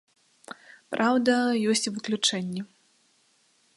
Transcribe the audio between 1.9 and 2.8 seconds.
і выключэнні.